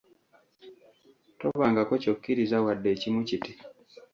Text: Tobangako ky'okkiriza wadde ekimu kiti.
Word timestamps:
Tobangako 1.39 1.93
ky'okkiriza 2.01 2.57
wadde 2.65 2.87
ekimu 2.95 3.21
kiti. 3.27 3.53